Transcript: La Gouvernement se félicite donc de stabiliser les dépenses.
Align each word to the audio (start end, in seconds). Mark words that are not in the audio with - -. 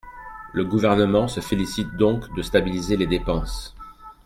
La 0.55 0.63
Gouvernement 0.63 1.27
se 1.27 1.41
félicite 1.41 1.95
donc 1.95 2.33
de 2.35 2.41
stabiliser 2.41 2.97
les 2.97 3.05
dépenses. 3.05 3.75